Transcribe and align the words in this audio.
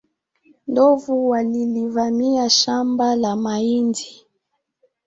Ndovu 0.67 1.29
walilivamia 1.29 2.49
shamba 2.49 3.15
la 3.15 3.35
mahindi 3.35 4.25